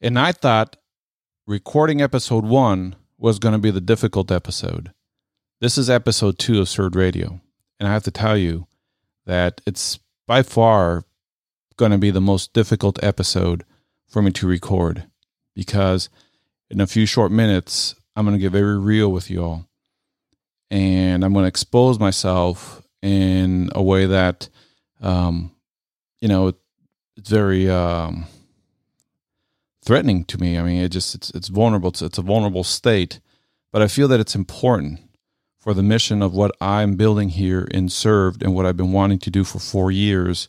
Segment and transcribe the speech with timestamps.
[0.00, 0.76] And I thought
[1.44, 4.92] recording episode one was going to be the difficult episode.
[5.60, 7.40] This is episode two of Served Radio.
[7.80, 8.68] And I have to tell you
[9.26, 9.98] that it's
[10.28, 11.02] by far
[11.76, 13.64] going to be the most difficult episode
[14.06, 15.08] for me to record
[15.56, 16.08] because
[16.70, 19.66] in a few short minutes, I'm going to get very real with you all.
[20.70, 24.48] And I'm going to expose myself in a way that,
[25.00, 25.50] um,
[26.20, 26.54] you know,
[27.16, 28.26] it's very um,
[29.88, 30.58] threatening to me.
[30.58, 31.88] I mean, it just it's it's vulnerable.
[31.88, 33.20] It's, it's a vulnerable state,
[33.72, 35.00] but I feel that it's important
[35.58, 39.18] for the mission of what I'm building here in Served and what I've been wanting
[39.20, 40.48] to do for four years.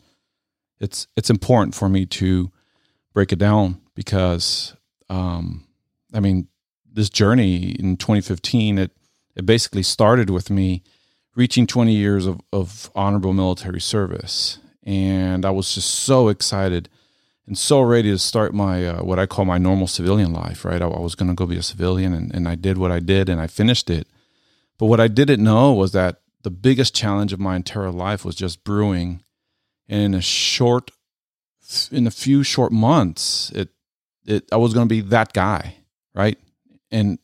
[0.82, 2.52] It's it's important for me to
[3.14, 4.76] break it down because,
[5.10, 5.66] um,
[6.14, 6.50] I mean,
[6.92, 8.92] this journey in 2015 it
[9.38, 10.84] it basically started with me
[11.34, 16.90] reaching 20 years of, of honorable military service and I was just so excited
[17.50, 20.64] and so ready to start my uh, what I call my normal civilian life.
[20.64, 22.92] Right, I, I was going to go be a civilian, and, and I did what
[22.92, 24.08] I did, and I finished it.
[24.78, 28.36] But what I didn't know was that the biggest challenge of my entire life was
[28.36, 29.24] just brewing,
[29.90, 30.92] and in a short,
[31.92, 33.70] in a few short months, it
[34.28, 35.78] it I was going to be that guy,
[36.14, 36.38] right?
[36.92, 37.18] And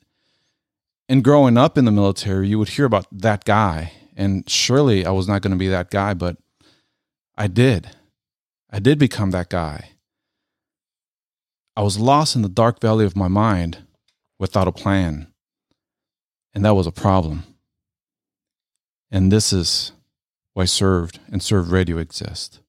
[1.07, 5.11] and growing up in the military, you would hear about that guy, and surely I
[5.11, 6.37] was not going to be that guy, but
[7.37, 7.91] I did.
[8.71, 9.91] I did become that guy.
[11.77, 13.79] I was lost in the dark valley of my mind
[14.39, 15.27] without a plan.
[16.53, 17.43] And that was a problem.
[19.11, 19.91] And this is
[20.53, 22.61] why Served and Served Radio exist.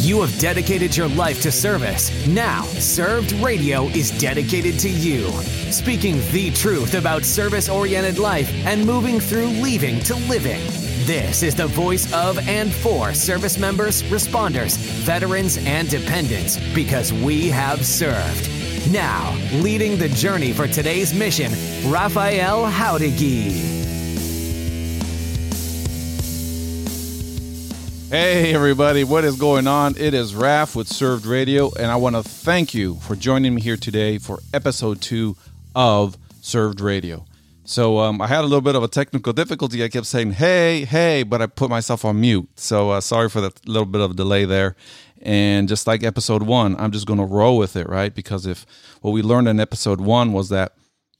[0.00, 2.26] You have dedicated your life to service.
[2.26, 5.28] Now, Served Radio is dedicated to you.
[5.70, 10.87] Speaking the truth about service oriented life and moving through leaving to living.
[11.08, 17.48] This is the voice of and for service members, responders, veterans, and dependents because we
[17.48, 18.50] have served.
[18.92, 21.50] Now, leading the journey for today's mission,
[21.90, 23.52] Raphael Howdigi.
[28.10, 29.96] Hey, everybody, what is going on?
[29.96, 33.62] It is Raf with Served Radio, and I want to thank you for joining me
[33.62, 35.38] here today for episode two
[35.74, 37.24] of Served Radio.
[37.68, 39.84] So um, I had a little bit of a technical difficulty.
[39.84, 42.48] I kept saying, hey, hey, but I put myself on mute.
[42.56, 44.74] So uh, sorry for that little bit of delay there.
[45.20, 48.14] And just like episode one, I'm just going to roll with it, right?
[48.14, 48.64] Because if
[49.02, 50.76] what we learned in episode one was that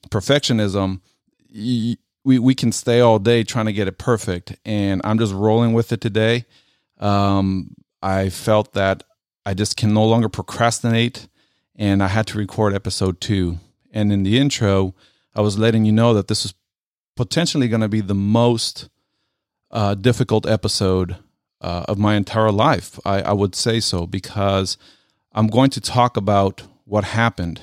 [0.09, 1.03] perfectionism,
[1.53, 4.57] we, we can stay all day trying to get it perfect.
[4.65, 6.47] And I'm just rolling with it today
[6.99, 9.03] um, I felt that
[9.45, 11.29] I just can no longer procrastinate,
[11.77, 13.59] and I had to record episode two.
[13.93, 14.95] And in the intro,
[15.35, 16.55] I was letting you know that this is
[17.17, 18.89] potentially going to be the most
[19.71, 21.17] uh, difficult episode
[21.61, 22.99] uh, of my entire life.
[23.05, 24.77] I, I would say so because
[25.33, 27.61] I'm going to talk about what happened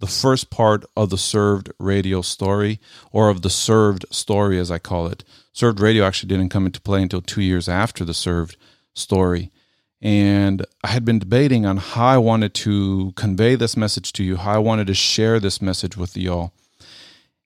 [0.00, 2.80] the first part of the served radio story
[3.12, 5.22] or of the served story as i call it.
[5.52, 8.56] Served radio actually didn't come into play until two years after the served
[8.94, 9.50] story.
[10.00, 14.36] And i had been debating on how i wanted to convey this message to you
[14.36, 16.54] how i wanted to share this message with you all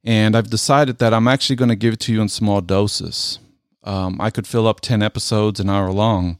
[0.04, 3.38] and i've decided that i'm actually going to give it to you in small doses
[3.84, 6.38] um, i could fill up 10 episodes an hour long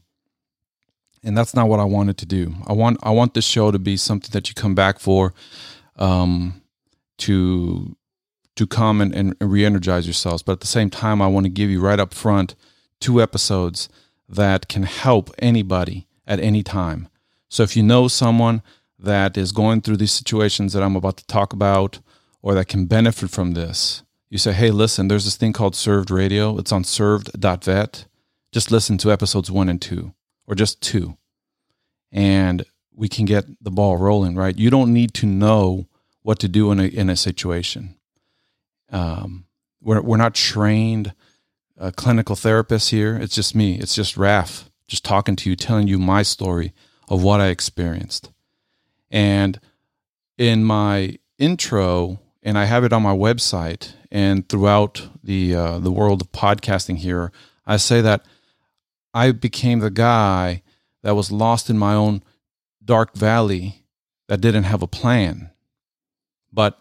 [1.23, 3.79] and that's not what i wanted to do i want i want this show to
[3.79, 5.33] be something that you come back for
[5.97, 6.61] um,
[7.17, 7.95] to
[8.55, 10.41] to come and, and re-energize yourselves.
[10.41, 12.55] But at the same time, I want to give you right up front
[12.99, 13.89] two episodes
[14.27, 17.09] that can help anybody at any time.
[17.49, 18.61] So if you know someone
[18.97, 21.99] that is going through these situations that I'm about to talk about
[22.45, 26.11] or that can benefit from this, you say, hey, listen, there's this thing called Served
[26.11, 26.59] Radio.
[26.59, 28.05] It's on served.vet.
[28.51, 30.13] Just listen to episodes one and two,
[30.45, 31.17] or just two.
[32.11, 32.63] And
[32.93, 34.55] we can get the ball rolling, right?
[34.55, 35.87] You don't need to know
[36.21, 37.95] what to do in a, in a situation.
[38.91, 39.45] Um,
[39.81, 41.15] we're, we're not trained
[41.79, 43.17] uh, clinical therapists here.
[43.17, 43.79] It's just me.
[43.79, 46.73] It's just Raf just talking to you, telling you my story
[47.09, 48.31] of what I experienced.
[49.09, 49.59] And
[50.37, 55.91] in my intro, and I have it on my website and throughout the uh, the
[55.91, 57.31] world of podcasting here,
[57.65, 58.25] I say that
[59.13, 60.61] I became the guy
[61.01, 62.23] that was lost in my own
[62.83, 63.83] dark valley
[64.27, 65.49] that didn't have a plan.
[66.53, 66.79] But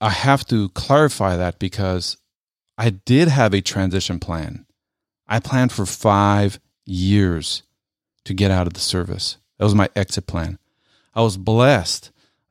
[0.00, 2.18] I have to clarify that because
[2.76, 4.66] I did have a transition plan.
[5.26, 7.62] I planned for five years
[8.24, 9.38] to get out of the service.
[9.58, 10.58] That was my exit plan.
[11.14, 12.10] I was blessed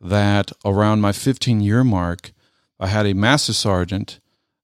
[0.10, 2.32] that around my 15 year mark,
[2.80, 4.20] I had a master sergeant.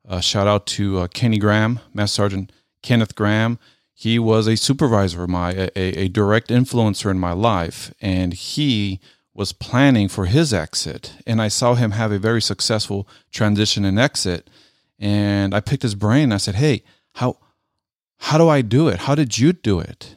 [0.07, 2.51] Uh, shout out to uh, Kenny Graham, Master Sergeant
[2.81, 3.59] Kenneth Graham.
[3.93, 8.99] he was a supervisor of my a, a direct influencer in my life and he
[9.35, 13.99] was planning for his exit and i saw him have a very successful transition and
[13.99, 14.49] exit
[14.97, 16.81] and i picked his brain and i said hey
[17.15, 17.37] how
[18.17, 20.15] how do i do it how did you do it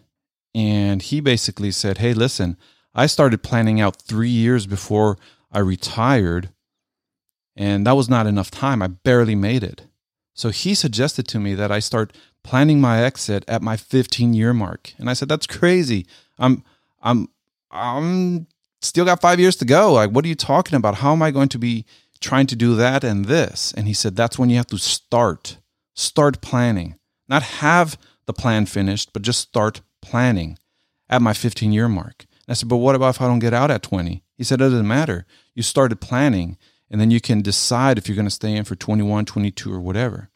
[0.54, 2.56] and he basically said hey listen
[2.94, 5.16] i started planning out three years before
[5.52, 6.50] i retired
[7.56, 9.86] and that was not enough time i barely made it
[10.34, 12.12] so he suggested to me that i start
[12.44, 14.92] planning my exit at my 15 year mark.
[14.98, 16.06] And I said, that's crazy.
[16.38, 16.62] I'm,
[17.02, 17.28] I'm,
[17.72, 18.46] I'm
[18.80, 19.92] still got five years to go.
[19.92, 20.96] Like, what are you talking about?
[20.96, 21.84] How am I going to be
[22.20, 23.72] trying to do that and this?
[23.76, 25.56] And he said, that's when you have to start,
[25.94, 26.96] start planning,
[27.28, 30.58] not have the plan finished, but just start planning
[31.08, 32.26] at my 15 year mark.
[32.46, 34.22] And I said, but what about if I don't get out at 20?
[34.36, 35.26] He said, it doesn't matter.
[35.54, 36.58] You started planning
[36.90, 39.80] and then you can decide if you're going to stay in for 21, 22, or
[39.80, 40.30] whatever.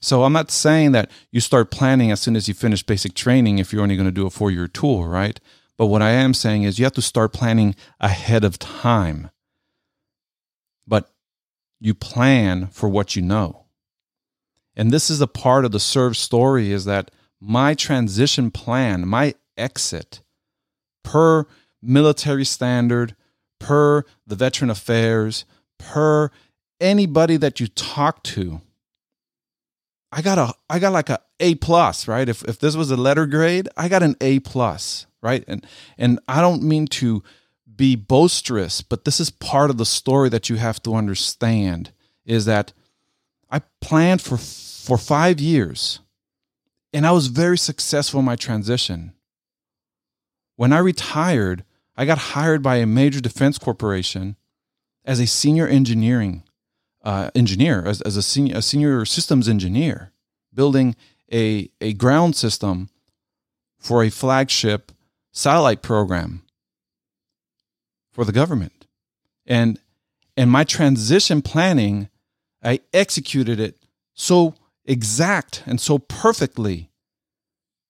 [0.00, 3.58] So I'm not saying that you start planning as soon as you finish basic training
[3.58, 5.38] if you're only going to do a four year tour, right?
[5.76, 9.30] But what I am saying is you have to start planning ahead of time.
[10.86, 11.10] But
[11.80, 13.64] you plan for what you know.
[14.76, 17.10] And this is a part of the serve story is that
[17.40, 20.20] my transition plan, my exit
[21.04, 21.46] per
[21.80, 23.14] military standard,
[23.60, 25.44] per the veteran affairs,
[25.78, 26.30] per
[26.80, 28.60] anybody that you talk to,
[30.10, 32.28] I got a I got like a A plus, right?
[32.28, 35.44] If if this was a letter grade, I got an A plus, right?
[35.48, 35.66] And
[35.98, 37.22] and I don't mean to
[37.74, 41.90] be boisterous, but this is part of the story that you have to understand
[42.24, 42.72] is that
[43.50, 46.00] I planned for for 5 years
[46.92, 49.14] and I was very successful in my transition.
[50.56, 51.64] When I retired,
[51.96, 54.36] I got hired by a major defense corporation
[55.04, 56.42] as a senior engineering
[57.02, 60.12] uh, engineer, as, as a, senior, a senior systems engineer,
[60.52, 60.96] building
[61.32, 62.88] a, a ground system
[63.78, 64.92] for a flagship
[65.32, 66.42] satellite program
[68.12, 68.86] for the government.
[69.46, 69.78] And
[70.36, 72.08] and my transition planning,
[72.62, 73.78] I executed it
[74.14, 74.54] so
[74.84, 76.90] exact and so perfectly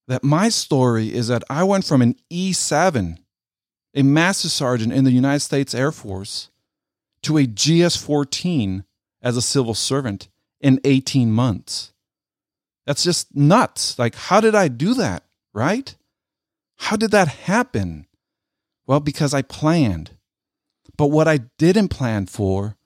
[0.08, 3.18] that my story is that I went from an E7,
[3.94, 6.50] a master sergeant in the United States Air Force,
[7.22, 8.84] to a GS 14
[9.22, 10.28] as a civil servant
[10.60, 11.92] in 18 months.
[12.86, 13.98] That's just nuts.
[13.98, 15.24] Like, how did I do that?
[15.54, 15.94] Right?
[16.76, 18.06] How did that happen?
[18.86, 20.10] Well, because I planned.
[20.96, 22.76] But what I didn't plan for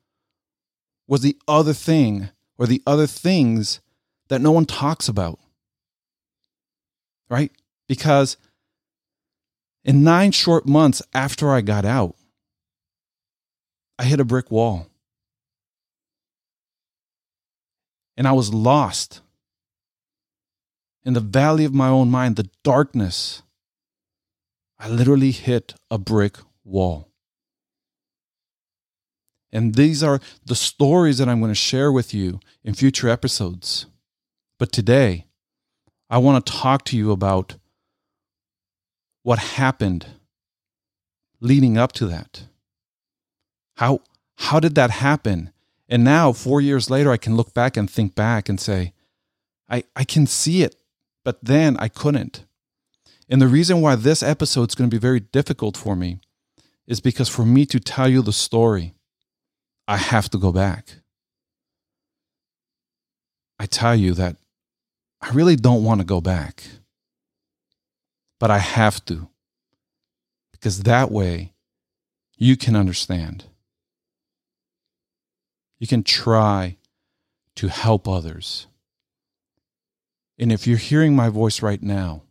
[1.08, 3.80] was the other thing or the other things
[4.28, 5.40] that no one talks about.
[7.30, 7.52] Right?
[7.88, 8.36] Because
[9.84, 12.16] in nine short months after I got out,
[13.98, 14.88] I hit a brick wall.
[18.18, 19.20] and I was lost
[21.04, 23.42] in the valley of my own mind, the darkness.
[24.76, 27.08] I literally hit a brick wall.
[29.52, 33.86] And these are the stories that I'm going to share with you in future episodes.
[34.58, 35.26] But today,
[36.10, 37.56] I want to talk to you about
[39.22, 40.06] what happened
[41.40, 42.44] leading up to that.
[43.76, 44.00] How,
[44.36, 45.52] how did that happen?
[45.88, 48.92] And now, four years later, I can look back and think back and say,
[49.68, 50.76] I, I can see it,
[51.24, 52.44] but then I couldn't.
[53.28, 56.20] And the reason why this episode is going to be very difficult for me
[56.86, 58.94] is because for me to tell you the story,
[59.86, 60.96] I have to go back.
[63.58, 64.36] I tell you that
[65.20, 66.64] I really don't want to go back,
[68.38, 69.28] but I have to,
[70.52, 71.52] because that way
[72.36, 73.44] you can understand
[75.78, 76.76] you can try
[77.56, 78.66] to help others.
[80.38, 82.22] And if you're hearing my voice right now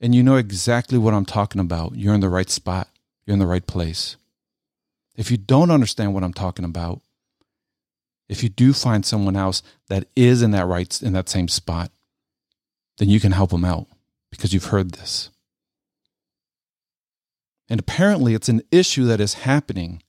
[0.00, 2.88] and you know exactly what I'm talking about, you're in the right spot,
[3.24, 4.16] you're in the right place.
[5.16, 7.00] If you don't understand what I'm talking about,
[8.28, 11.92] if you do find someone else that is in that right in that same spot,
[12.98, 13.86] then you can help them out
[14.30, 15.30] because you've heard this.
[17.68, 20.02] And apparently it's an issue that is happening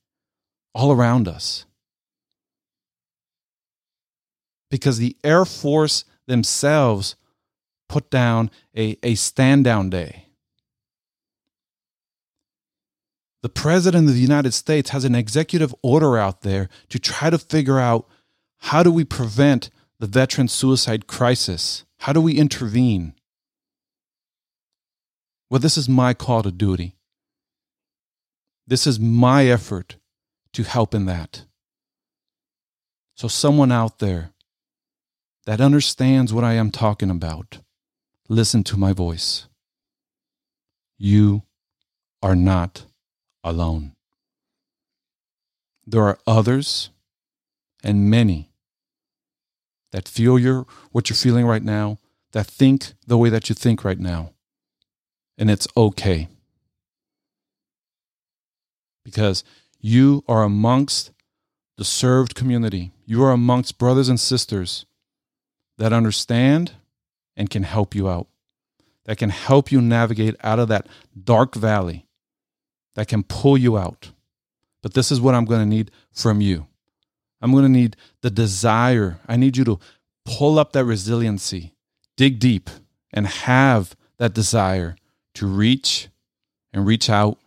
[0.74, 1.64] all around us
[4.70, 7.16] because the Air Force themselves
[7.88, 10.26] put down a, a stand down day.
[13.42, 17.38] The President of the United States has an executive order out there to try to
[17.38, 18.06] figure out
[18.58, 21.85] how do we prevent the veteran suicide crisis?
[21.98, 23.14] How do we intervene?
[25.50, 26.96] Well, this is my call to duty.
[28.66, 29.96] This is my effort
[30.52, 31.44] to help in that.
[33.14, 34.32] So, someone out there
[35.46, 37.60] that understands what I am talking about,
[38.28, 39.46] listen to my voice.
[40.98, 41.42] You
[42.22, 42.86] are not
[43.44, 43.92] alone.
[45.86, 46.90] There are others
[47.84, 48.50] and many
[49.92, 51.98] that feel your what you're feeling right now,
[52.32, 54.30] that think the way that you think right now.
[55.38, 56.28] And it's okay.
[59.04, 59.44] Because
[59.80, 61.12] you are amongst
[61.76, 62.92] the served community.
[63.04, 64.86] You are amongst brothers and sisters
[65.78, 66.72] that understand
[67.36, 68.28] and can help you out,
[69.04, 70.88] that can help you navigate out of that
[71.22, 72.06] dark valley,
[72.94, 74.10] that can pull you out.
[74.82, 76.66] But this is what I'm going to need from you.
[77.40, 79.20] I'm going to need the desire.
[79.26, 79.78] I need you to
[80.24, 81.74] pull up that resiliency,
[82.16, 82.70] dig deep,
[83.12, 84.96] and have that desire
[85.34, 86.08] to reach
[86.72, 87.38] and reach out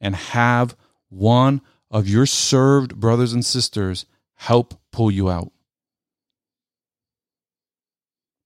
[0.00, 0.76] and have
[1.08, 5.52] one of your served brothers and sisters help pull you out.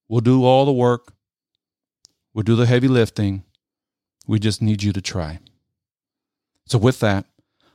[0.08, 1.14] We'll do all the work,
[2.34, 3.44] we'll do the heavy lifting.
[4.28, 5.38] We just need you to try.
[6.66, 7.26] So, with that,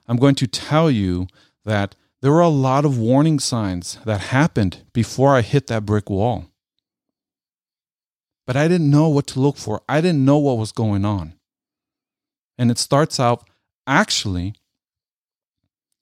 [0.06, 1.28] I'm going to tell you
[1.64, 6.10] that there were a lot of warning signs that happened before I hit that brick
[6.10, 6.46] wall.
[8.46, 9.82] But I didn't know what to look for.
[9.90, 11.34] I didn't know what was going on.
[12.58, 13.50] And it starts out
[13.88, 14.54] actually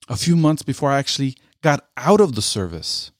[0.09, 3.11] a few months before I actually got out of the service,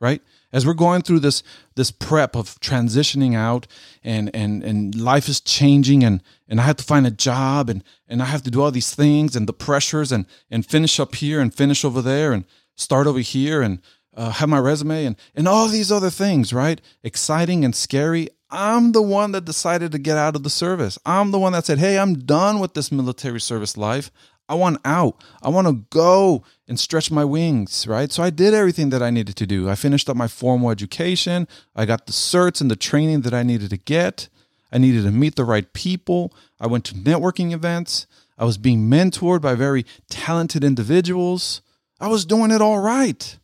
[0.00, 0.20] right?
[0.52, 1.42] As we're going through this
[1.74, 3.66] this prep of transitioning out
[4.02, 7.82] and and and life is changing and and I have to find a job and
[8.08, 11.16] and I have to do all these things and the pressures and and finish up
[11.16, 12.44] here and finish over there and
[12.76, 13.80] start over here and
[14.16, 16.80] uh, have my resume and and all these other things, right?
[17.02, 18.28] Exciting and scary.
[18.48, 20.98] I'm the one that decided to get out of the service.
[21.04, 24.10] I'm the one that said, "Hey, I'm done with this military service life.
[24.48, 25.22] I want out.
[25.42, 28.12] I want to go and stretch my wings, right?
[28.12, 29.68] So I did everything that I needed to do.
[29.68, 31.48] I finished up my formal education.
[31.74, 34.28] I got the certs and the training that I needed to get.
[34.70, 36.32] I needed to meet the right people.
[36.60, 38.06] I went to networking events.
[38.38, 41.62] I was being mentored by very talented individuals.
[41.98, 43.38] I was doing it all right.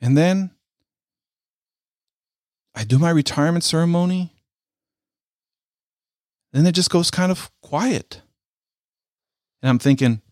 [0.00, 0.52] And then
[2.74, 4.32] I do my retirement ceremony.
[6.52, 8.22] Then it just goes kind of quiet.
[9.62, 10.22] And I'm thinking,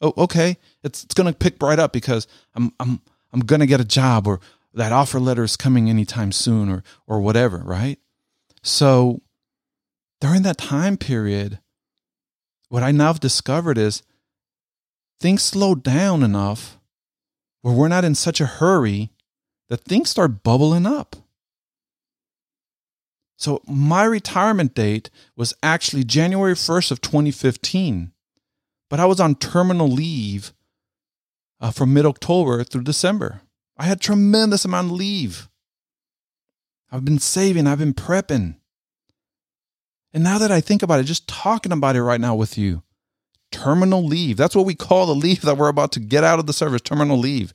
[0.00, 3.00] oh, okay, it's, it's going to pick right up because I'm, I'm,
[3.32, 4.40] I'm going to get a job or
[4.74, 7.98] that offer letter is coming anytime soon or, or whatever, right?
[8.62, 9.22] So
[10.20, 11.60] during that time period,
[12.68, 14.02] what I now have discovered is
[15.20, 16.78] things slow down enough
[17.62, 19.10] where we're not in such a hurry
[19.68, 21.16] that things start bubbling up.
[23.38, 28.12] So my retirement date was actually January 1st of 2015
[28.88, 30.52] but I was on terminal leave
[31.60, 33.42] uh, from mid October through December.
[33.76, 35.48] I had tremendous amount of leave.
[36.90, 38.56] I've been saving, I've been prepping.
[40.12, 42.82] And now that I think about it, just talking about it right now with you,
[43.50, 44.36] terminal leave.
[44.36, 46.80] That's what we call the leave that we're about to get out of the service,
[46.80, 47.52] terminal leave.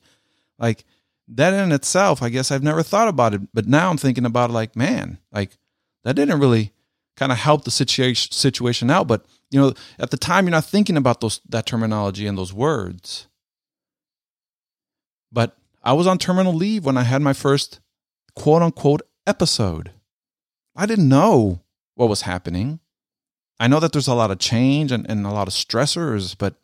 [0.58, 0.84] Like
[1.28, 4.50] that in itself, I guess I've never thought about it, but now I'm thinking about
[4.50, 5.56] it like, man, like
[6.04, 6.72] that didn't really
[7.16, 10.64] kind of help the situation situation out, but you know, at the time you're not
[10.64, 13.26] thinking about those that terminology and those words.
[15.30, 17.80] But I was on terminal leave when I had my first
[18.34, 19.92] quote unquote episode.
[20.74, 21.60] I didn't know
[21.94, 22.80] what was happening.
[23.60, 26.54] I know that there's a lot of change and, and a lot of stressors, but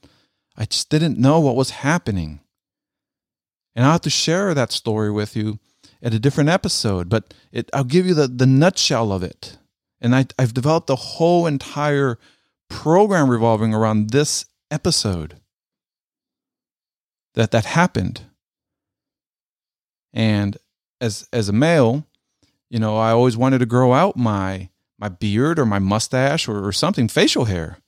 [0.57, 2.40] I just didn't know what was happening.
[3.76, 5.59] And I'll have to share that story with you
[6.02, 9.59] at a different episode, but it, I'll give you the, the nutshell of it.
[10.00, 12.18] And I, I've developed a whole entire
[12.68, 15.37] program revolving around this episode
[17.34, 18.22] that that happened.
[20.12, 20.56] And
[21.00, 22.06] as as a male,
[22.70, 26.66] you know, I always wanted to grow out my my beard or my mustache or,
[26.66, 27.78] or something, facial hair.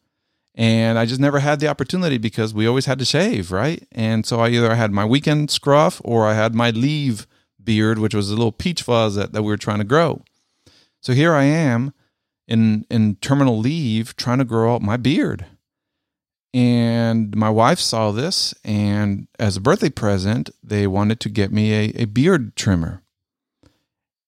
[0.54, 3.86] And I just never had the opportunity because we always had to shave, right?
[3.92, 7.26] And so I either had my weekend scruff or I had my leave
[7.62, 10.22] beard, which was a little peach fuzz that, that we were trying to grow.
[11.00, 11.92] So here I am
[12.50, 15.46] in in terminal leave trying to grow out my beard.
[16.52, 21.72] And my wife saw this, and as a birthday present, they wanted to get me
[21.72, 23.02] a, a beard trimmer.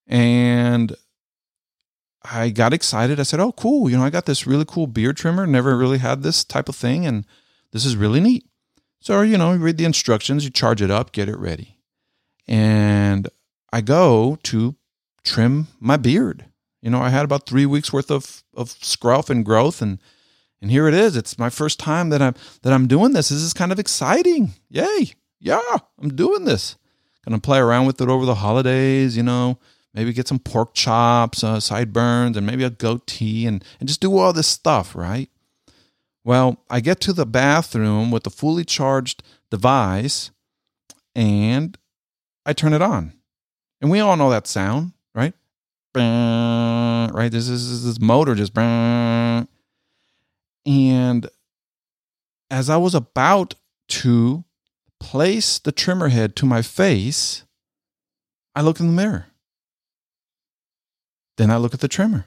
[0.07, 0.95] And
[2.25, 3.19] I got excited.
[3.19, 3.91] I said, Oh, cool.
[3.91, 5.47] You know, I got this really cool beard trimmer.
[5.47, 7.07] Never really had this type of thing.
[7.07, 7.27] And
[7.73, 8.47] this is really neat.
[9.01, 11.79] So, you know, you read the instructions, you charge it up, get it ready.
[12.47, 13.29] And
[13.73, 14.77] I go to
[15.25, 16.47] trim my beard.
[16.83, 19.99] You know, I had about three weeks worth of of scruff and growth, and
[20.61, 21.17] and here it is.
[21.17, 23.29] It's my first time that I'm that I'm doing this.
[23.31, 24.53] This is kind of exciting.
[24.69, 25.13] Yay!
[25.41, 25.61] Yeah,
[26.01, 26.77] I'm doing this.
[27.25, 29.17] Gonna play around with it over the holidays.
[29.17, 29.59] You know,
[29.95, 34.19] maybe get some pork chops, uh, sideburns, and maybe a goatee, and, and just do
[34.19, 35.31] all this stuff, right?
[36.25, 40.31] Well, I get to the bathroom with the fully charged device
[41.15, 41.77] and
[42.47, 43.13] I turn it on.
[43.81, 44.93] And we all know that sound,
[45.95, 47.29] right?
[47.31, 48.57] This is this motor just.
[48.57, 49.47] And
[52.51, 53.55] as I was about
[53.89, 54.45] to
[55.01, 57.45] place the trimmer head to my face,
[58.55, 59.27] I look in the mirror.
[61.37, 62.27] Then I look at the trimmer.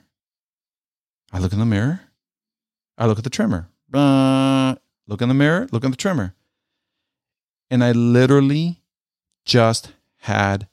[1.32, 2.02] I look in the mirror.
[2.98, 3.70] I look at the trimmer.
[3.94, 5.68] Look in the mirror.
[5.72, 6.34] Look in the trimmer.
[7.70, 8.82] And I literally
[9.46, 10.68] just had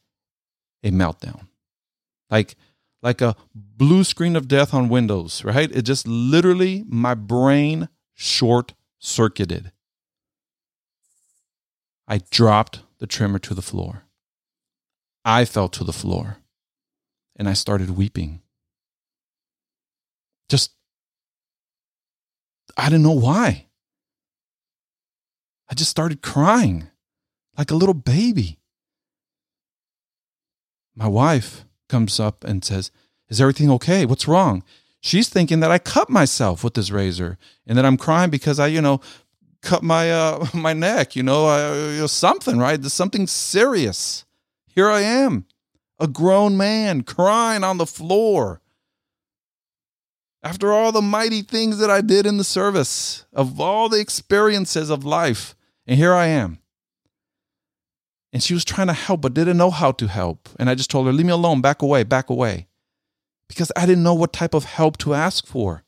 [0.82, 1.46] a meltdown.
[2.30, 2.56] Like
[3.02, 5.70] like a blue screen of death on Windows, right?
[5.70, 9.72] It just literally my brain short circuited.
[12.06, 14.04] I dropped the trimmer to the floor.
[15.24, 16.38] I fell to the floor
[17.36, 18.40] and I started weeping.
[20.48, 20.72] Just,
[22.76, 23.66] I didn't know why.
[25.68, 26.88] I just started crying
[27.56, 28.58] like a little baby.
[30.94, 32.90] My wife comes up and says,
[33.28, 34.06] Is everything okay?
[34.06, 34.64] What's wrong?
[35.00, 38.68] She's thinking that I cut myself with this razor and that I'm crying because I,
[38.68, 39.00] you know,
[39.60, 42.80] cut my uh my neck, you know, something, right?
[42.80, 44.24] There's something serious.
[44.66, 45.44] Here I am,
[45.98, 48.62] a grown man crying on the floor.
[50.42, 54.90] After all the mighty things that I did in the service, of all the experiences
[54.90, 55.54] of life,
[55.86, 56.58] and here I am.
[58.32, 60.48] And she was trying to help, but didn't know how to help.
[60.58, 62.66] And I just told her, Leave me alone, back away, back away.
[63.48, 65.84] Because I didn't know what type of help to ask for.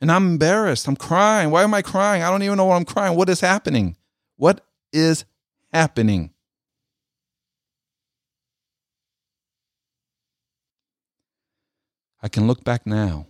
[0.00, 0.86] And I'm embarrassed.
[0.86, 1.50] I'm crying.
[1.50, 2.22] Why am I crying?
[2.22, 3.16] I don't even know what I'm crying.
[3.16, 3.96] What is happening?
[4.36, 5.24] What is
[5.72, 6.30] happening?
[12.22, 13.26] I can look back now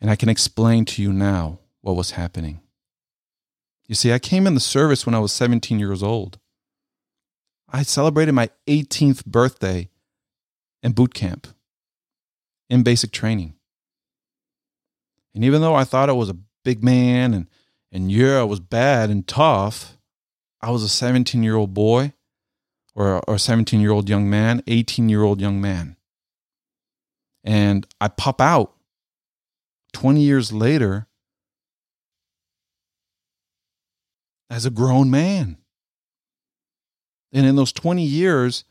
[0.00, 2.60] and I can explain to you now what was happening.
[3.90, 6.38] You see, I came in the service when I was 17 years old.
[7.68, 9.88] I celebrated my 18th birthday
[10.80, 11.48] in boot camp,
[12.68, 13.54] in basic training.
[15.34, 17.48] And even though I thought I was a big man and,
[17.90, 19.98] and yeah, I was bad and tough,
[20.60, 22.12] I was a 17 year old boy
[22.94, 25.96] or, a 17 year old young man, 18 year old young man.
[27.42, 28.72] And I pop out
[29.94, 31.08] 20 years later
[34.50, 35.56] as a grown man.
[37.32, 38.64] And in those 20 years,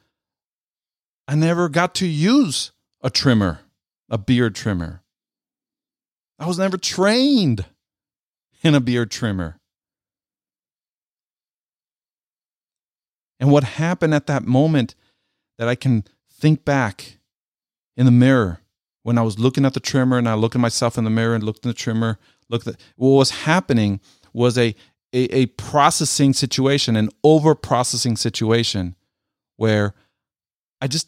[1.27, 3.61] I never got to use a trimmer,
[4.09, 5.01] a beard trimmer.
[6.37, 7.65] I was never trained
[8.61, 9.57] in a beard trimmer.
[13.39, 14.95] And what happened at that moment
[15.57, 17.17] that I can think back
[17.95, 18.59] in the mirror
[19.03, 21.35] when I was looking at the trimmer and I looked at myself in the mirror
[21.35, 24.01] and looked at the trimmer, looked at what was happening
[24.33, 24.75] was a
[25.13, 28.95] a, a processing situation, an over processing situation
[29.57, 29.93] where
[30.81, 31.07] I just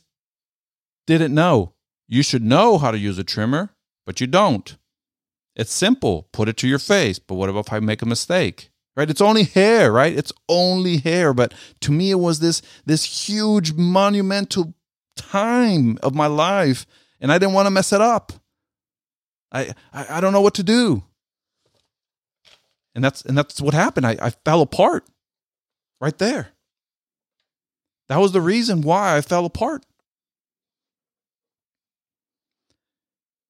[1.07, 1.73] didn't know.
[2.07, 3.69] You should know how to use a trimmer,
[4.05, 4.77] but you don't.
[5.55, 6.27] It's simple.
[6.31, 7.19] Put it to your face.
[7.19, 8.69] But what if I make a mistake?
[8.95, 9.09] Right?
[9.09, 10.15] It's only hair, right?
[10.17, 11.33] It's only hair.
[11.33, 14.73] But to me, it was this this huge monumental
[15.15, 16.85] time of my life,
[17.21, 18.33] and I didn't want to mess it up.
[19.51, 21.03] I I, I don't know what to do
[22.93, 24.05] and that's and that's what happened.
[24.05, 25.05] I, I fell apart
[25.99, 26.49] right there.
[28.09, 29.85] That was the reason why I fell apart.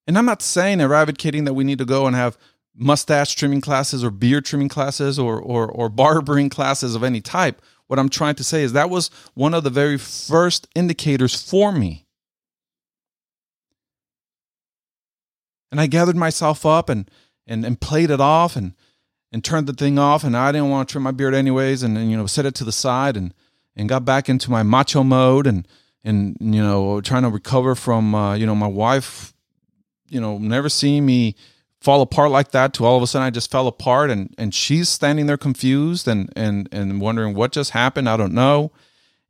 [0.07, 2.37] And I'm not saying or advocating that we need to go and have
[2.75, 7.61] mustache trimming classes or beard trimming classes or, or, or barbering classes of any type.
[7.87, 11.71] What I'm trying to say is that was one of the very first indicators for
[11.71, 12.05] me.
[15.71, 17.09] And I gathered myself up and,
[17.47, 18.73] and, and played it off and,
[19.31, 21.97] and turned the thing off and I didn't want to trim my beard anyways and,
[21.97, 23.33] and you know set it to the side and
[23.75, 25.67] and got back into my macho mode and
[26.03, 29.33] and you know trying to recover from uh, you know my wife
[30.07, 31.35] you know never seeing me
[31.79, 34.53] fall apart like that to all of a sudden I just fell apart and and
[34.53, 38.71] she's standing there confused and and and wondering what just happened I don't know.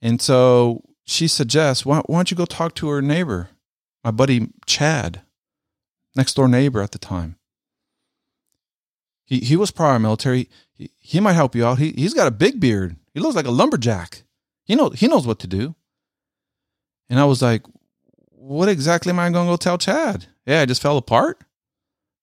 [0.04, 3.50] And so she suggests why, why don't you go talk to her neighbor?
[4.04, 5.22] My buddy Chad
[6.16, 7.38] next door neighbor at the time
[9.32, 10.50] he he was prior military.
[10.74, 11.80] He, he might help you out.
[11.80, 12.98] He he's got a big beard.
[13.14, 14.24] He looks like a lumberjack.
[14.66, 15.74] He knows he knows what to do.
[17.10, 17.64] And I was like,
[18.30, 20.28] what exactly am I going to go tell Chad?
[20.46, 21.44] Yeah, I just fell apart.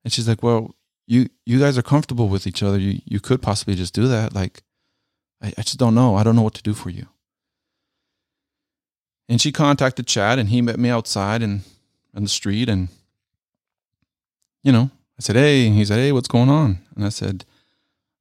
[0.04, 0.74] And she's like, well,
[1.06, 2.78] you you guys are comfortable with each other.
[2.78, 4.34] You you could possibly just do that.
[4.34, 4.62] Like,
[5.40, 6.14] I, I just don't know.
[6.14, 7.06] I don't know what to do for you.
[9.30, 11.62] And she contacted Chad and he met me outside and
[12.14, 12.88] on the street and
[14.62, 16.78] you know, I said, Hey, he said, Hey, what's going on?
[16.94, 17.44] And I said,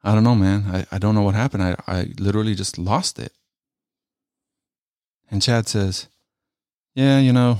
[0.03, 0.65] I don't know, man.
[0.67, 1.63] I, I don't know what happened.
[1.63, 3.33] I, I literally just lost it.
[5.29, 6.07] And Chad says,
[6.95, 7.59] Yeah, you know,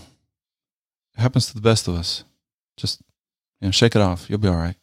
[1.16, 2.24] it happens to the best of us.
[2.78, 3.02] Just,
[3.60, 4.30] you know, shake it off.
[4.30, 4.76] You'll be all right.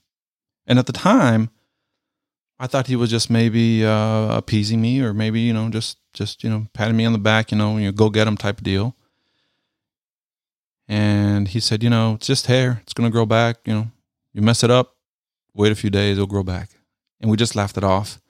[0.67, 1.51] And at the time,
[2.59, 6.45] I thought he was just maybe uh, appeasing me or maybe, you know, just, just,
[6.45, 8.65] you know, patting me on the back, you know, you go get him type of
[8.65, 8.95] deal.
[10.89, 12.81] And he said, you know, it's just hair.
[12.83, 13.57] It's going to grow back.
[13.65, 13.87] You know,
[14.35, 14.97] you mess it up,
[15.55, 16.71] wait a few days, it'll grow back.
[17.21, 18.21] And we just laughed it off.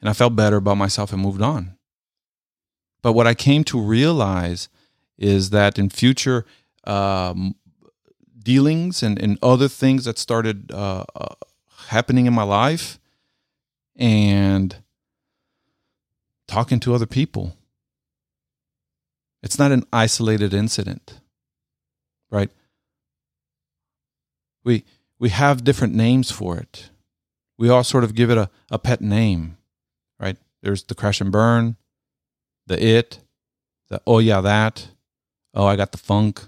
[0.00, 1.76] And I felt better about myself and moved on.
[3.02, 4.68] But what I came to realize
[5.18, 6.44] is that in future
[6.84, 7.54] um,
[8.38, 11.34] dealings and, and other things that started uh, uh,
[11.88, 12.98] happening in my life
[13.96, 14.76] and
[16.46, 17.56] talking to other people,
[19.42, 21.20] it's not an isolated incident,
[22.30, 22.50] right?
[24.64, 24.84] We,
[25.22, 26.90] we have different names for it.
[27.56, 29.56] We all sort of give it a, a pet name,
[30.18, 30.36] right?
[30.64, 31.76] There's the crash and burn,
[32.66, 33.20] the it,
[33.88, 34.88] the oh yeah that,
[35.54, 36.42] oh I got the funk,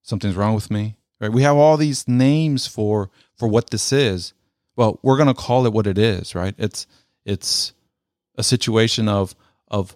[0.00, 0.96] something's wrong with me.
[1.20, 1.30] Right?
[1.30, 4.32] We have all these names for for what this is.
[4.74, 6.54] Well, we're gonna call it what it is, right?
[6.56, 6.86] It's
[7.26, 7.74] it's
[8.34, 9.34] a situation of
[9.68, 9.94] of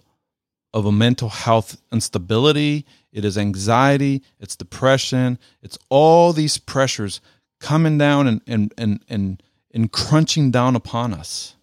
[0.75, 2.85] of a mental health instability.
[3.11, 4.21] It is anxiety.
[4.39, 5.39] It's depression.
[5.63, 7.19] It's all these pressures
[7.59, 9.43] coming down and and and and,
[9.73, 11.55] and crunching down upon us.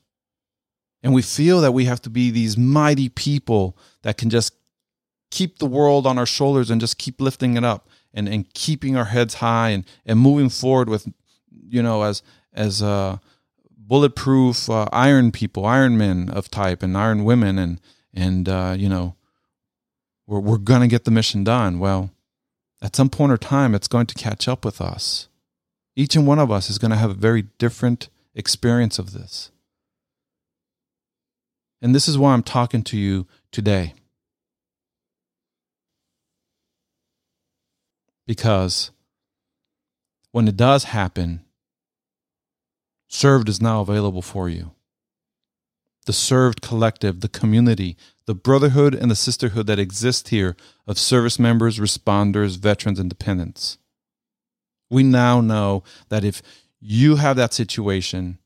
[1.02, 4.54] And we feel that we have to be these mighty people that can just
[5.30, 8.96] keep the world on our shoulders and just keep lifting it up and, and keeping
[8.96, 11.07] our heads high and, and moving forward with,
[11.50, 12.22] you know, as,
[12.54, 13.18] as, uh,
[13.87, 17.80] bulletproof uh, iron people, iron men of type, and iron women, and
[18.12, 19.14] and uh, you know,
[20.26, 21.78] we're we're gonna get the mission done.
[21.78, 22.11] Well,
[22.83, 25.28] at some point or time, it's going to catch up with us.
[25.96, 29.50] Each and one of us is going to have a very different experience of this.
[31.80, 33.94] And this is why I'm talking to you today.
[38.26, 38.90] Because
[40.33, 41.44] when it does happen,
[43.07, 44.72] Served is now available for you.
[46.07, 51.38] The Served Collective, the community, the brotherhood and the sisterhood that exist here of service
[51.38, 53.78] members, responders, veterans, and dependents.
[54.94, 56.40] We now know that if
[56.80, 58.38] you have that situation,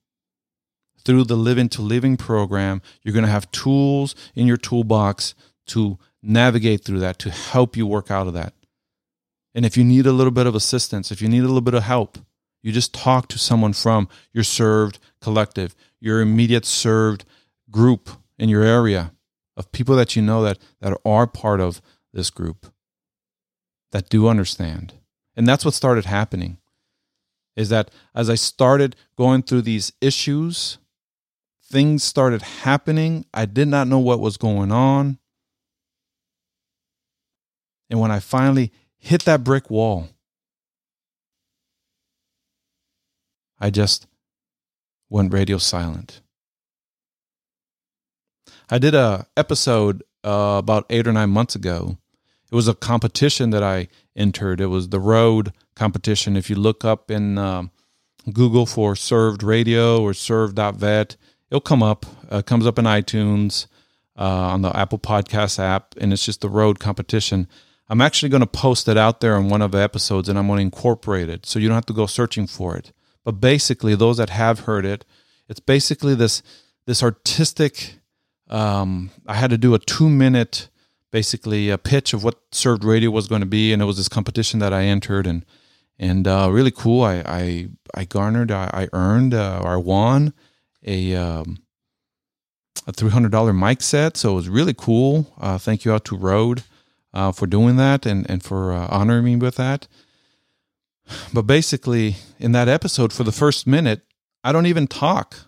[1.05, 5.35] through the Leaving to Living program, you're going to have tools in your toolbox
[5.67, 8.53] to navigate through that, to help you work out of that.
[9.55, 11.75] And if you need a little bit of assistance, if you need a little bit
[11.75, 12.19] of help,
[12.63, 17.25] you just talk to someone from your served collective, your immediate served
[17.71, 19.13] group in your area
[19.57, 21.81] of people that you know that, that are part of
[22.13, 22.73] this group
[23.93, 24.95] that do understand.
[25.39, 26.59] And that's what started happening
[27.57, 30.77] is that as I started going through these issues
[31.71, 33.27] things started happening.
[33.33, 35.19] I did not know what was going on.
[37.91, 40.09] And when I finally hit that brick wall,
[43.59, 44.07] I just
[45.11, 46.21] went radio silent.
[48.71, 51.97] I did a episode uh, about eight or nine months ago.
[52.51, 54.61] It was a competition that I entered.
[54.61, 56.37] It was the Rode competition.
[56.37, 57.65] If you look up in uh,
[58.33, 61.17] Google for served radio or served.vet,
[61.51, 62.07] it'll come up.
[62.31, 63.67] Uh, comes up in iTunes,
[64.19, 67.47] uh, on the Apple Podcast app, and it's just the Rode competition.
[67.89, 70.49] I'm actually going to post it out there in one of the episodes, and I'm
[70.49, 72.93] going to incorporate it, so you don't have to go searching for it.
[73.25, 75.05] But basically, those that have heard it,
[75.49, 76.43] it's basically this
[76.87, 77.95] this artistic.
[78.49, 80.69] Um, I had to do a two minute,
[81.11, 84.09] basically a pitch of what served radio was going to be, and it was this
[84.09, 85.45] competition that I entered, and
[85.99, 87.03] and uh, really cool.
[87.03, 90.33] I I, I garnered, I, I earned, uh, I won
[90.85, 91.59] a um,
[92.87, 94.17] a three hundred dollar mic set.
[94.17, 95.33] So it was really cool.
[95.39, 96.63] Uh, thank you out to Rode
[97.13, 99.89] uh, for doing that and and for uh, honoring me with that.
[101.33, 104.03] But basically, in that episode, for the first minute,
[104.45, 105.47] I don't even talk.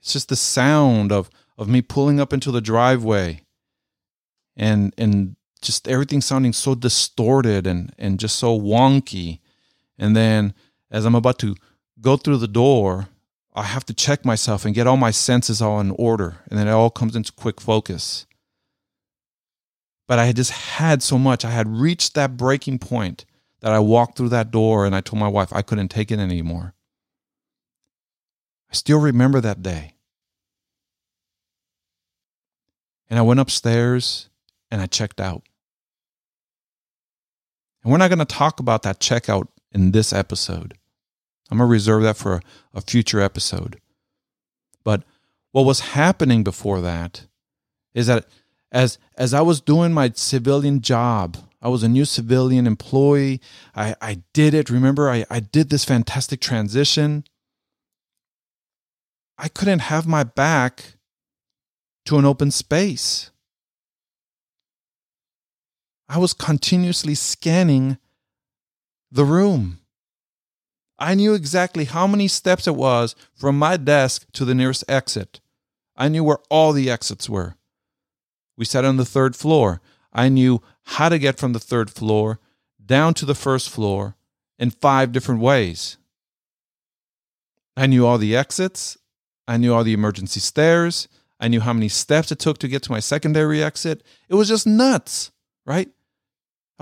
[0.00, 3.41] It's just the sound of of me pulling up into the driveway,
[4.56, 9.40] and and just everything sounding so distorted and and just so wonky.
[9.98, 10.54] And then
[10.90, 11.54] as I'm about to
[12.00, 13.08] go through the door,
[13.54, 16.38] I have to check myself and get all my senses all in order.
[16.50, 18.26] And then it all comes into quick focus.
[20.08, 21.44] But I had just had so much.
[21.44, 23.24] I had reached that breaking point
[23.60, 26.18] that I walked through that door and I told my wife I couldn't take it
[26.18, 26.74] anymore.
[28.70, 29.94] I still remember that day.
[33.08, 34.30] And I went upstairs
[34.72, 35.42] and I checked out.
[37.84, 40.74] And we're not going to talk about that checkout in this episode.
[41.50, 42.40] I'm going to reserve that for
[42.72, 43.78] a, future episode.
[44.82, 45.02] But
[45.52, 47.26] what was happening before that
[47.94, 48.24] is that
[48.72, 53.42] as as I was doing my civilian job, I was a new civilian employee.
[53.76, 54.70] I, I did it.
[54.70, 57.24] Remember, I, I did this fantastic transition.
[59.36, 60.94] I couldn't have my back
[62.06, 63.31] to an open space.
[66.12, 67.96] I was continuously scanning
[69.10, 69.78] the room.
[70.98, 75.40] I knew exactly how many steps it was from my desk to the nearest exit.
[75.96, 77.56] I knew where all the exits were.
[78.58, 79.80] We sat on the third floor.
[80.12, 82.40] I knew how to get from the third floor
[82.84, 84.14] down to the first floor
[84.58, 85.96] in five different ways.
[87.74, 88.98] I knew all the exits.
[89.48, 91.08] I knew all the emergency stairs.
[91.40, 94.02] I knew how many steps it took to get to my secondary exit.
[94.28, 95.32] It was just nuts,
[95.64, 95.88] right?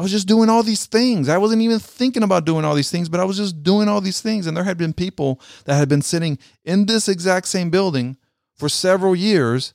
[0.00, 1.28] I was just doing all these things.
[1.28, 4.00] I wasn't even thinking about doing all these things, but I was just doing all
[4.00, 4.46] these things.
[4.46, 8.16] And there had been people that had been sitting in this exact same building
[8.56, 9.74] for several years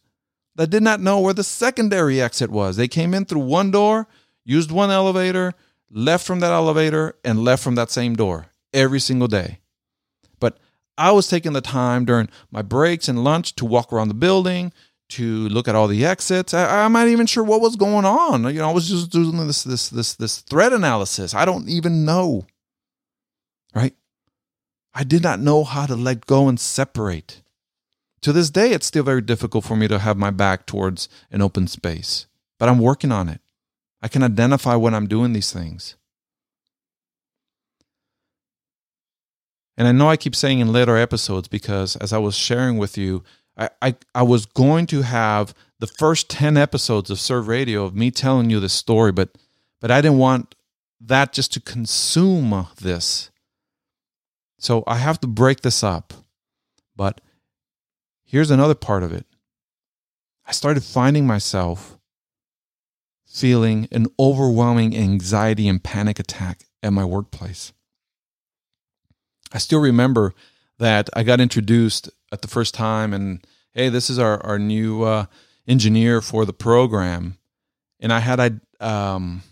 [0.55, 2.75] that did not know where the secondary exit was.
[2.75, 4.07] They came in through one door,
[4.43, 5.53] used one elevator,
[5.91, 9.59] left from that elevator, and left from that same door every single day.
[10.39, 10.57] But
[10.97, 14.73] I was taking the time during my breaks and lunch to walk around the building,
[15.09, 16.53] to look at all the exits.
[16.53, 18.43] I, I'm not even sure what was going on.
[18.45, 21.33] You know, I was just doing this this this this threat analysis.
[21.33, 22.45] I don't even know.
[23.73, 23.93] Right?
[24.93, 27.41] I did not know how to let go and separate.
[28.21, 31.41] To this day, it's still very difficult for me to have my back towards an
[31.41, 32.25] open space,
[32.57, 33.41] but I'm working on it.
[34.01, 35.95] I can identify when I'm doing these things.
[39.77, 42.97] And I know I keep saying in later episodes because as I was sharing with
[42.97, 43.23] you,
[43.57, 47.95] I, I, I was going to have the first 10 episodes of Serve Radio of
[47.95, 49.29] me telling you this story, but
[49.81, 50.55] but I didn't want
[51.01, 53.29] that just to consume this.
[54.57, 56.13] So I have to break this up.
[56.95, 57.21] But
[58.23, 59.25] here's another part of it.
[60.45, 61.97] I started finding myself
[63.27, 67.73] feeling an overwhelming anxiety and panic attack at my workplace.
[69.51, 70.33] I still remember
[70.79, 75.03] that I got introduced at the first time and hey this is our, our new
[75.03, 75.25] uh,
[75.67, 77.37] engineer for the program.
[77.99, 79.43] And i had um,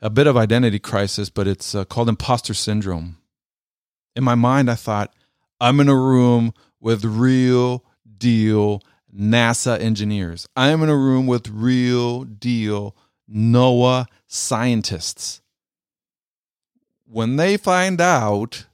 [0.00, 3.18] a bit of identity crisis but it's uh, called imposter syndrome.
[4.16, 5.14] In my mind i thought
[5.60, 7.84] i'm in a room with real
[8.18, 8.82] deal
[9.14, 10.48] nasa engineers.
[10.56, 12.96] I'm in a room with real deal
[13.30, 15.40] noaa scientists.
[17.06, 18.66] When they find out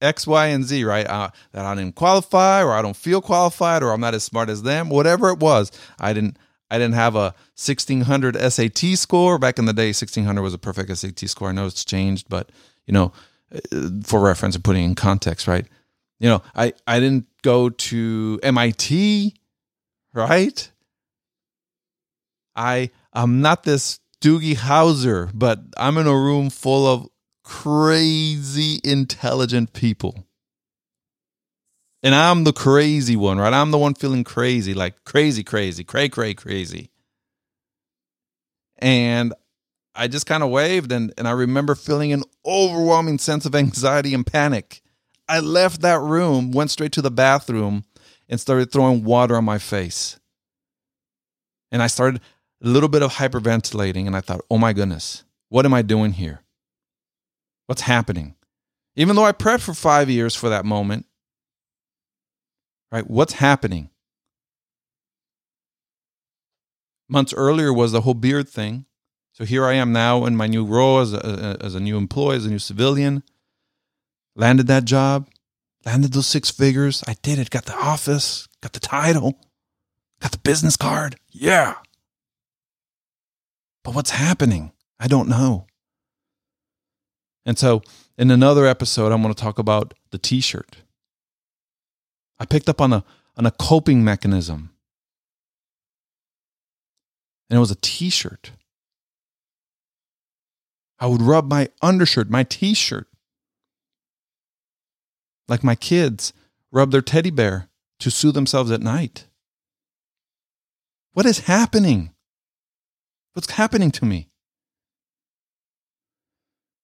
[0.00, 1.06] X, Y, and Z, right?
[1.06, 4.48] Uh, that I didn't qualify, or I don't feel qualified, or I'm not as smart
[4.48, 4.88] as them.
[4.88, 6.38] Whatever it was, I didn't.
[6.70, 9.86] I didn't have a 1600 SAT score back in the day.
[9.86, 11.48] 1600 was a perfect SAT score.
[11.48, 12.52] I know it's changed, but
[12.86, 13.12] you know,
[13.72, 15.66] uh, for reference and putting in context, right?
[16.20, 19.34] You know, I I didn't go to MIT,
[20.12, 20.70] right?
[22.54, 27.08] I I'm not this Doogie Howser, but I'm in a room full of
[27.48, 30.26] crazy intelligent people.
[32.02, 33.54] And I'm the crazy one, right?
[33.54, 36.90] I'm the one feeling crazy, like crazy, crazy, cray, cray, crazy.
[38.76, 39.32] And
[39.94, 44.12] I just kind of waved, and, and I remember feeling an overwhelming sense of anxiety
[44.12, 44.82] and panic.
[45.26, 47.84] I left that room, went straight to the bathroom,
[48.28, 50.20] and started throwing water on my face.
[51.72, 52.20] And I started
[52.62, 56.12] a little bit of hyperventilating, and I thought, oh my goodness, what am I doing
[56.12, 56.42] here?
[57.68, 58.34] What's happening?
[58.96, 61.04] Even though I prepped for five years for that moment,
[62.90, 63.08] right?
[63.08, 63.90] What's happening?
[67.10, 68.86] Months earlier was the whole beard thing.
[69.34, 72.36] So here I am now in my new role as a, as a new employee,
[72.36, 73.22] as a new civilian.
[74.34, 75.28] Landed that job,
[75.84, 77.04] landed those six figures.
[77.06, 77.50] I did it.
[77.50, 79.38] Got the office, got the title,
[80.20, 81.16] got the business card.
[81.28, 81.74] Yeah.
[83.84, 84.72] But what's happening?
[84.98, 85.67] I don't know.
[87.48, 87.82] And so,
[88.18, 90.76] in another episode, I'm going to talk about the t shirt.
[92.38, 93.02] I picked up on a,
[93.38, 94.68] on a coping mechanism,
[97.48, 98.50] and it was a t shirt.
[101.00, 103.06] I would rub my undershirt, my t shirt,
[105.48, 106.34] like my kids
[106.70, 109.24] rub their teddy bear to soothe themselves at night.
[111.14, 112.10] What is happening?
[113.32, 114.28] What's happening to me?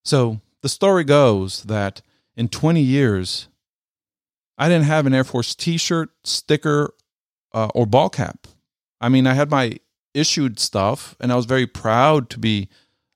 [0.07, 2.01] So, the story goes that
[2.39, 3.49] in 20 years,
[4.57, 6.95] I didn't have an Air Force t shirt, sticker,
[7.53, 8.47] uh, or ball cap.
[8.99, 9.77] I mean, I had my
[10.15, 12.71] issued stuff, and I was very proud to be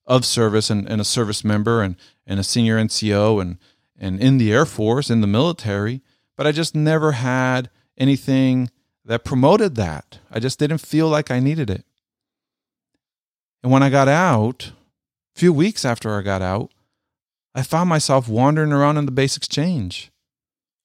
[0.06, 3.56] of service and, and a service member and, and a senior NCO and,
[3.98, 6.02] and in the Air Force, in the military.
[6.36, 8.70] But I just never had anything
[9.06, 10.18] that promoted that.
[10.30, 11.86] I just didn't feel like I needed it.
[13.62, 14.72] And when I got out,
[15.34, 16.72] a few weeks after I got out,
[17.58, 20.12] I found myself wandering around in the base exchange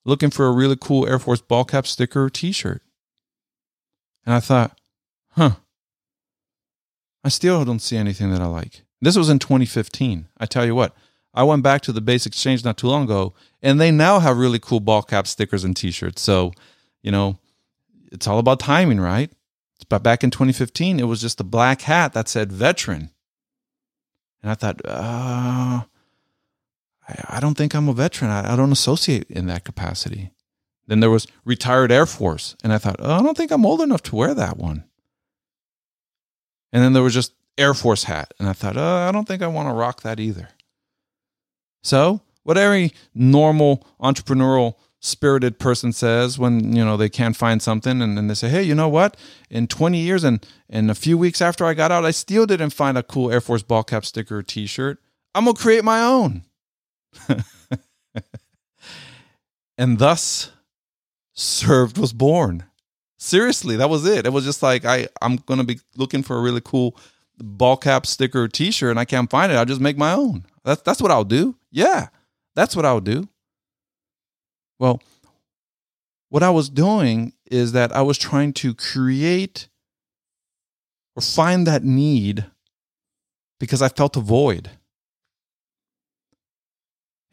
[0.06, 2.82] looking for a really cool Air Force ball cap sticker or t shirt.
[4.26, 4.76] And I thought,
[5.34, 5.58] huh,
[7.24, 8.86] I still don't see anything that I like.
[9.02, 10.26] This was in 2015.
[10.40, 10.96] I tell you what,
[11.32, 14.40] I went back to the base exchange not too long ago, and they now have
[14.40, 16.24] really cool ball cap stickers and t shirts.
[16.24, 16.54] So,
[17.04, 17.38] you know,
[18.12, 19.32] it's all about timing, right?
[19.90, 23.12] But back in 2015, it was just a black hat that said veteran.
[24.42, 25.82] And I thought, uh,
[27.08, 28.32] I, I don't think I'm a veteran.
[28.32, 30.32] I, I don't associate in that capacity.
[30.88, 32.56] Then there was retired Air Force.
[32.64, 34.84] And I thought, oh, I don't think I'm old enough to wear that one.
[36.72, 38.34] And then there was just Air Force hat.
[38.40, 40.50] And I thought, oh, I don't think I want to rock that either.
[41.84, 48.02] So, what every normal entrepreneurial spirited person says when you know they can't find something
[48.02, 49.18] and then they say hey you know what
[49.50, 52.70] in 20 years and and a few weeks after i got out i still didn't
[52.70, 55.00] find a cool air force ball cap sticker or t-shirt
[55.36, 56.46] i'm gonna create my own
[59.78, 60.52] and thus
[61.34, 62.66] served was born.
[63.18, 64.26] Seriously that was it.
[64.26, 66.98] It was just like i i'm gonna be looking for a really cool
[67.38, 69.56] ball cap sticker t-shirt and i can't find it.
[69.56, 70.46] I'll just make my own.
[70.64, 71.56] That's that's what i'll do.
[71.72, 72.08] Yeah
[72.56, 73.28] that's what i'll do.
[74.80, 75.02] Well,
[76.30, 79.68] what I was doing is that I was trying to create
[81.16, 82.46] or find that need
[83.60, 84.72] because I felt a void.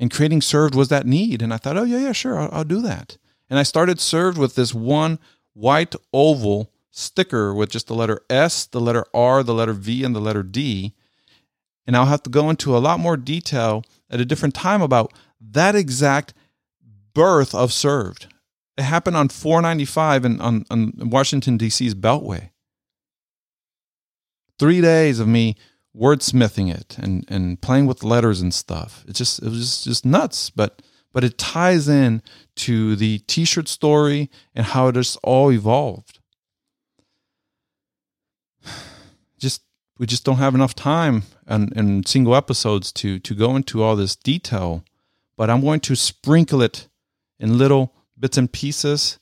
[0.00, 1.42] And creating served was that need.
[1.42, 3.18] And I thought, oh, yeah, yeah, sure, I'll, I'll do that.
[3.50, 5.18] And I started served with this one
[5.52, 10.16] white oval sticker with just the letter S, the letter R, the letter V, and
[10.16, 10.94] the letter D.
[11.86, 15.12] And I'll have to go into a lot more detail at a different time about
[15.40, 16.32] that exact
[17.14, 18.32] birth of served.
[18.78, 22.50] It happened on 495 in, on, on Washington, D.C.'s Beltway.
[24.58, 25.56] Three days of me
[25.96, 29.04] wordsmithing it and, and playing with letters and stuff.
[29.08, 32.22] It just it was just, just nuts, but but it ties in
[32.56, 36.20] to the t-shirt story and how it just all evolved.
[39.38, 39.62] Just
[39.98, 43.96] we just don't have enough time and, and single episodes to to go into all
[43.96, 44.84] this detail,
[45.36, 46.88] but I'm going to sprinkle it
[47.38, 49.18] in little bits and pieces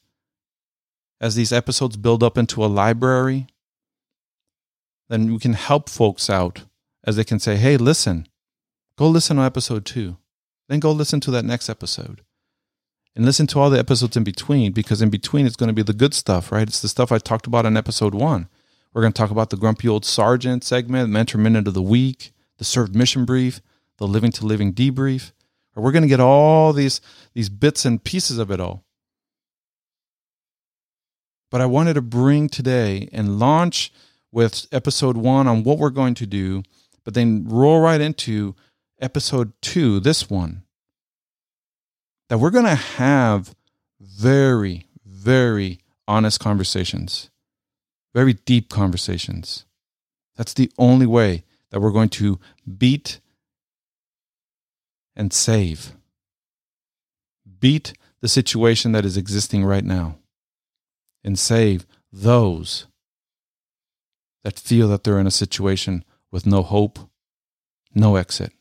[1.21, 3.47] as these episodes build up into a library,
[5.09, 6.63] then we can help folks out
[7.05, 8.27] as they can say, hey, listen,
[8.97, 10.17] go listen to episode two.
[10.69, 12.23] Then go listen to that next episode.
[13.17, 15.83] And listen to all the episodes in between because in between it's going to be
[15.83, 16.69] the good stuff, right?
[16.69, 18.49] It's the stuff I talked about in episode one.
[18.93, 22.33] We're going to talk about the grumpy old sergeant segment, mentor minute of the week,
[22.59, 23.61] the served mission brief,
[23.99, 25.33] the leaving to living debrief,
[25.75, 27.01] or we're going to get all these
[27.35, 28.85] these bits and pieces of it all.
[31.51, 33.93] But I wanted to bring today and launch
[34.33, 36.63] with episode 1 on what we're going to do,
[37.05, 38.55] but then roll right into
[39.01, 40.63] episode 2, this one.
[42.29, 43.55] That we're going to have
[44.01, 44.89] very
[45.19, 47.31] very honest conversations.
[48.15, 49.67] Very deep conversations.
[50.37, 52.41] That's the only way that we're going to
[52.79, 53.21] beat
[55.15, 55.93] and save.
[57.61, 60.17] Beat the situation that is existing right now
[61.23, 62.87] and save those
[64.45, 66.99] that feel that they're in a situation with no hope,
[67.95, 68.53] no exit.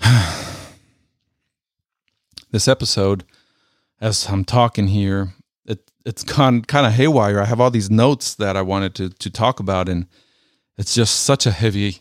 [2.50, 3.24] this episode,
[4.00, 5.32] as I'm talking here,
[5.64, 7.40] it, it's gone kind of haywire.
[7.40, 10.06] I have all these notes that I wanted to, to talk about, and
[10.76, 12.00] it's just such a heavy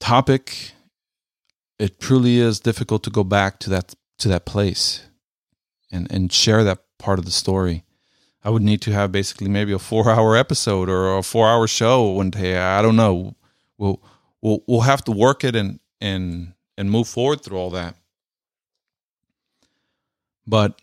[0.00, 0.72] topic,
[1.78, 5.02] it truly is difficult to go back to that to that place
[5.92, 7.84] and and share that part of the story.
[8.42, 11.66] I would need to have basically maybe a four hour episode or a four hour
[11.66, 12.58] show one day.
[12.58, 13.34] I don't know.
[13.76, 14.00] We'll
[14.40, 17.96] we'll we'll have to work it and and and move forward through all that.
[20.46, 20.80] But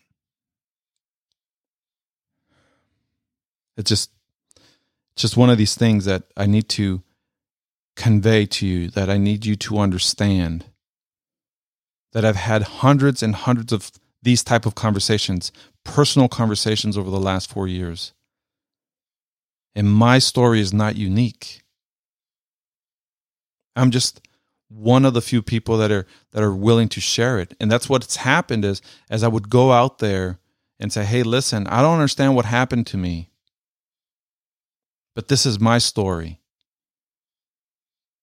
[3.76, 4.10] it's just
[5.16, 7.02] just one of these things that I need to
[7.96, 10.66] convey to you that I need you to understand
[12.12, 13.90] that I've had hundreds and hundreds of
[14.22, 15.52] these type of conversations,
[15.94, 18.12] personal conversations over the last 4 years.
[19.74, 21.62] And my story is not unique.
[23.76, 24.20] I'm just
[24.68, 27.54] one of the few people that are that are willing to share it.
[27.60, 30.38] And that's what's happened is as I would go out there
[30.80, 33.30] and say, hey, listen, I don't understand what happened to me,
[35.14, 36.40] but this is my story,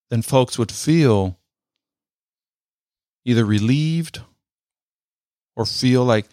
[0.09, 1.39] then folks would feel
[3.25, 4.21] either relieved
[5.55, 6.27] or feel like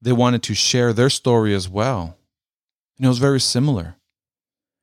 [0.00, 2.16] they wanted to share their story as well.
[2.96, 3.96] And it was very similar.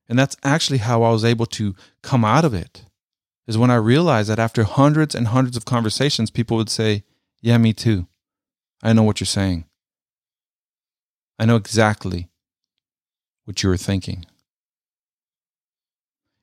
[0.07, 2.85] And that's actually how I was able to come out of it.
[3.47, 7.03] Is when I realized that after hundreds and hundreds of conversations, people would say,
[7.41, 8.07] Yeah, me too.
[8.81, 9.65] I know what you're saying.
[11.37, 12.29] I know exactly
[13.45, 14.25] what you were thinking.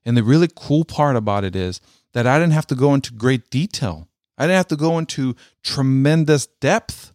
[0.04, 1.80] And the really cool part about it is
[2.12, 4.08] that I didn't have to go into great detail.
[4.36, 7.12] I didn't have to go into tremendous depth.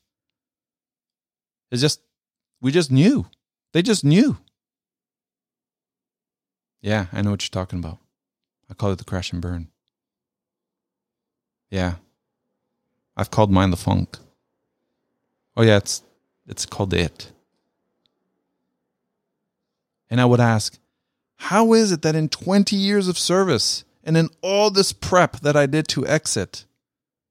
[1.72, 2.02] It's just,
[2.62, 3.28] we just knew.
[3.74, 4.38] They just knew.
[6.82, 8.00] Yeah, I know what you're talking about.
[8.70, 9.68] I call it the crash and burn.
[11.70, 11.96] Yeah.
[13.16, 14.18] I've called mine the funk.
[15.56, 16.04] Oh yeah, it's
[16.48, 17.32] it's called it.
[20.10, 20.78] And I would ask,
[21.36, 25.58] how is it that in 20 years of service and in all this prep that
[25.58, 26.66] I did to exit,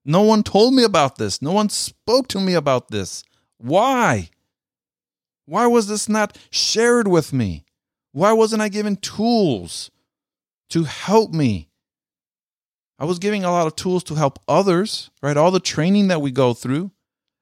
[0.04, 1.40] no one told me about this.
[1.40, 3.24] No one spoke to me about this.
[3.58, 4.30] Why?
[5.46, 7.64] Why was this not shared with me?
[8.12, 9.90] Why wasn't I given tools
[10.70, 11.68] to help me?
[12.98, 15.36] I was giving a lot of tools to help others, right?
[15.36, 16.90] All the training that we go through.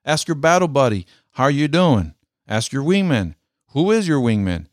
[0.04, 2.14] Ask your battle buddy, how are you doing?
[2.46, 3.36] Ask your wingman,
[3.70, 4.66] who is your wingman?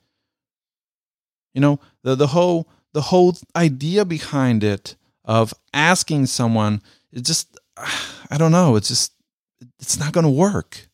[1.53, 6.81] You know, the, the whole the whole idea behind it of asking someone,
[7.11, 9.13] it just I don't know, it's just
[9.79, 10.87] it's not going to work.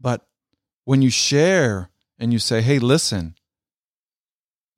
[0.00, 0.26] But
[0.84, 3.34] when you share and you say, hey, listen,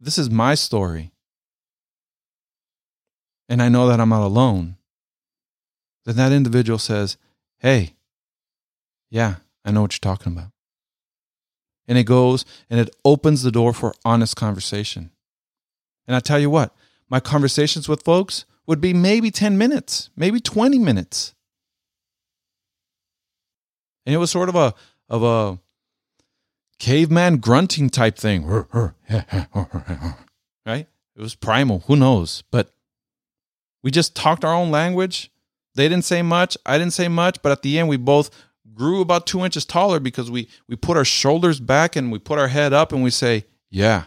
[0.00, 1.12] this is my story,
[3.48, 4.76] and I know that I'm not alone,
[6.04, 7.16] then that individual says,
[7.58, 7.94] hey,
[9.10, 10.52] yeah, I know what you're talking about.
[11.86, 15.10] And it goes and it opens the door for honest conversation.
[16.06, 16.74] And I tell you what,
[17.08, 21.34] my conversations with folks would be maybe 10 minutes, maybe 20 minutes.
[24.06, 24.74] And it was sort of a
[25.10, 25.58] of a
[26.78, 28.46] caveman grunting type thing.
[30.66, 30.86] Right?
[31.16, 31.80] It was primal.
[31.86, 32.42] Who knows?
[32.50, 32.72] But
[33.82, 35.30] we just talked our own language.
[35.74, 36.56] They didn't say much.
[36.64, 37.42] I didn't say much.
[37.42, 38.30] But at the end, we both
[38.74, 42.38] grew about two inches taller because we, we put our shoulders back and we put
[42.38, 44.04] our head up and we say, Yeah,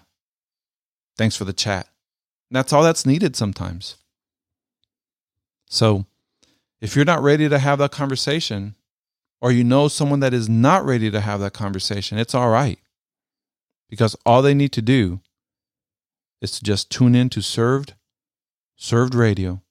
[1.17, 1.87] thanks for the chat.
[2.49, 3.97] And that's all that's needed sometimes.
[5.69, 6.05] So
[6.81, 8.75] if you're not ready to have that conversation,
[9.43, 12.79] or you know someone that is not ready to have that conversation, it's all right.
[13.89, 15.19] Because all they need to do
[16.41, 17.93] is to just tune in to served,
[18.77, 19.61] served radio,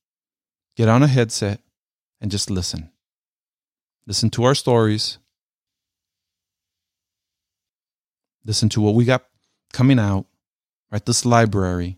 [0.77, 1.59] get on a headset,
[2.21, 2.91] and just listen.
[4.07, 5.17] Listen to our stories.
[8.45, 9.25] Listen to what we got
[9.73, 10.27] coming out,
[10.91, 11.07] right?
[11.07, 11.97] This library.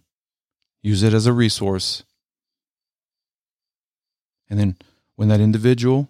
[0.81, 2.05] Use it as a resource.
[4.49, 4.77] And then
[5.17, 6.09] when that individual,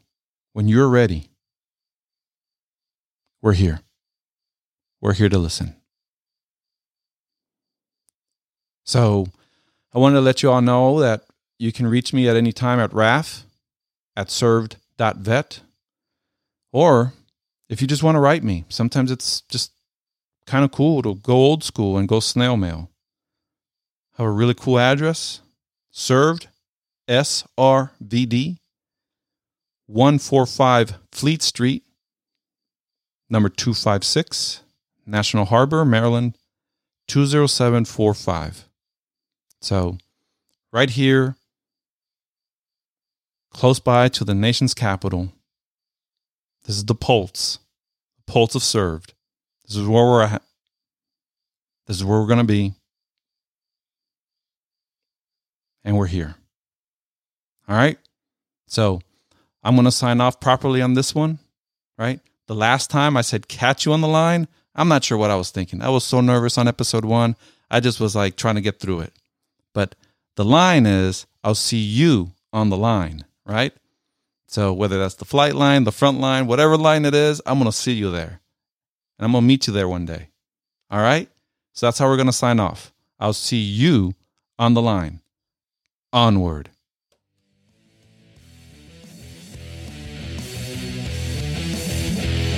[0.53, 1.31] when you're ready,
[3.45, 3.81] we're here.
[5.03, 5.77] We're here to listen.
[8.85, 9.27] So
[9.95, 11.27] I wanted to let you all know that
[11.59, 13.45] you can reach me at any time at RAF
[14.17, 15.61] at served.vet.
[16.73, 17.13] Or
[17.69, 19.73] if you just want to write me, sometimes it's just
[20.47, 22.89] kind of cool to go old school and go snail mail.
[24.19, 25.43] I have a really cool address
[25.91, 26.49] served
[27.11, 28.57] SRVD
[29.87, 31.85] 145 Fleet Street,
[33.29, 34.63] number 256,
[35.07, 36.37] National Harbor, Maryland
[37.09, 38.69] 20745.
[39.61, 39.99] So,
[40.73, 41.37] right here,
[43.51, 45.33] close by to the nation's capital.
[46.65, 47.59] This is the pulse,
[48.17, 49.15] the pulse of served.
[49.67, 50.43] This is where we're at.
[51.87, 52.73] This is where we're going to be.
[55.85, 56.35] And we're here.
[57.69, 57.99] All right.
[58.67, 59.01] So
[59.63, 61.39] I'm going to sign off properly on this one,
[61.99, 62.21] right?
[62.47, 65.37] The last time I said catch you on the line, I'm not sure what I
[65.37, 65.81] was thinking.
[65.81, 67.37] I was so nervous on episode one.
[67.71, 69.13] I just was like trying to get through it.
[69.73, 69.95] But
[70.37, 73.73] the line is I'll see you on the line, right?
[74.47, 77.71] So whether that's the flight line, the front line, whatever line it is, I'm going
[77.71, 78.41] to see you there.
[79.19, 80.29] And I'm going to meet you there one day.
[80.91, 81.29] All right?
[81.73, 82.93] So that's how we're going to sign off.
[83.19, 84.15] I'll see you
[84.59, 85.21] on the line.
[86.13, 86.71] Onward.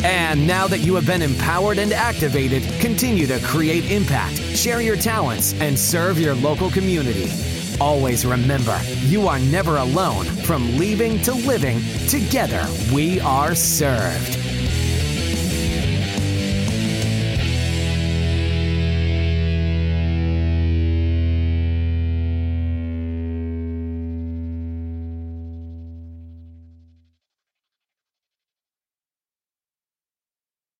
[0.05, 4.97] And now that you have been empowered and activated, continue to create impact, share your
[4.97, 7.31] talents, and serve your local community.
[7.81, 10.25] Always remember, you are never alone.
[10.25, 14.56] From leaving to living, together we are served.